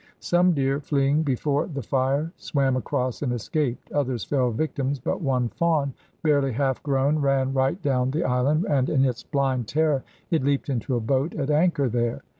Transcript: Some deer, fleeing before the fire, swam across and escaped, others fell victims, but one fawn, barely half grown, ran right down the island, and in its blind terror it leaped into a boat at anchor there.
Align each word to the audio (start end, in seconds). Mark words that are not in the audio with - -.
Some 0.19 0.53
deer, 0.53 0.79
fleeing 0.79 1.21
before 1.21 1.67
the 1.67 1.83
fire, 1.83 2.31
swam 2.35 2.75
across 2.75 3.21
and 3.21 3.31
escaped, 3.31 3.91
others 3.91 4.23
fell 4.23 4.49
victims, 4.49 4.97
but 4.97 5.21
one 5.21 5.49
fawn, 5.49 5.93
barely 6.23 6.51
half 6.53 6.81
grown, 6.81 7.19
ran 7.19 7.53
right 7.53 7.79
down 7.83 8.09
the 8.09 8.23
island, 8.23 8.65
and 8.67 8.89
in 8.89 9.05
its 9.05 9.21
blind 9.21 9.67
terror 9.67 10.03
it 10.31 10.43
leaped 10.43 10.69
into 10.69 10.95
a 10.95 10.99
boat 10.99 11.35
at 11.35 11.51
anchor 11.51 11.87
there. 11.87 12.23